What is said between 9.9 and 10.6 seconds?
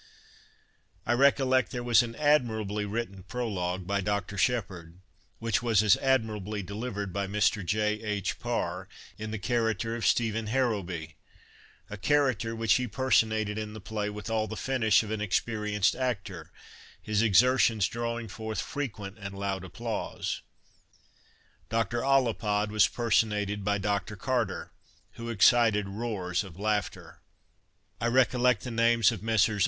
of Stephen